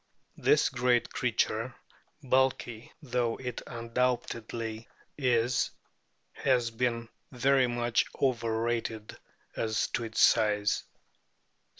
[0.37, 1.75] This great creature,
[2.23, 5.69] bulky though it undoubtedly is,
[6.31, 9.15] has been very much over rated
[9.55, 10.85] as to its size.